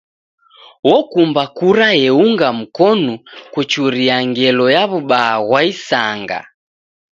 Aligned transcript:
Okumba 0.95 1.43
kura 1.57 1.87
eunga 2.07 2.47
mkonu 2.59 3.13
kuchuria 3.53 4.15
ngelo 4.27 4.65
ya 4.75 4.83
w'ubaa 4.89 5.35
ghwa 5.47 5.59
isanga. 5.71 6.39